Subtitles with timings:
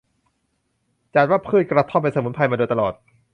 [0.99, 2.93] คือจัดว่าพืชกระท่อมเป็นสมุนไพรมาโดยตลอด